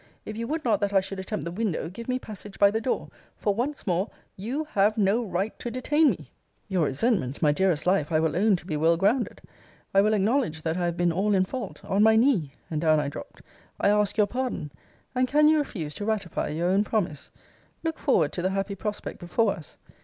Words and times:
If 0.25 0.35
you 0.35 0.47
would 0.47 0.65
not 0.65 0.79
that 0.79 0.93
I 0.93 0.99
should 0.99 1.19
attempt 1.19 1.45
the 1.45 1.51
window, 1.51 1.87
give 1.87 2.07
me 2.09 2.17
passage 2.17 2.57
by 2.57 2.71
the 2.71 2.81
door; 2.81 3.09
for, 3.37 3.53
once 3.53 3.85
more, 3.85 4.09
you 4.35 4.63
have 4.71 4.97
no 4.97 5.23
right 5.23 5.53
to 5.59 5.69
detain 5.69 6.09
me. 6.09 6.31
Your 6.67 6.85
resentments, 6.85 7.39
my 7.43 7.51
dearest 7.51 7.85
life, 7.85 8.11
I 8.11 8.19
will 8.19 8.35
own 8.35 8.55
to 8.55 8.65
be 8.65 8.75
well 8.75 8.97
grounded. 8.97 9.43
I 9.93 10.01
will 10.01 10.15
acknowledge 10.15 10.63
that 10.63 10.75
I 10.75 10.85
have 10.85 10.97
been 10.97 11.11
all 11.11 11.35
in 11.35 11.45
fault. 11.45 11.85
On 11.85 12.01
my 12.01 12.15
knee, 12.15 12.53
[and 12.71 12.81
down 12.81 12.99
I 12.99 13.09
dropt,] 13.09 13.43
I 13.79 13.89
ask 13.89 14.17
your 14.17 14.25
pardon. 14.25 14.71
And 15.13 15.27
can 15.27 15.47
you 15.47 15.59
refuse 15.59 15.93
to 15.93 16.05
ratify 16.05 16.47
your 16.47 16.69
own 16.69 16.83
promise? 16.83 17.29
Look 17.83 17.99
forward 17.99 18.33
to 18.33 18.41
the 18.41 18.49
happy 18.49 18.73
prospect 18.73 19.19
before 19.19 19.51
us. 19.53 19.77